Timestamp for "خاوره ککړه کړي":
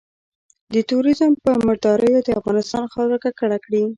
2.93-3.83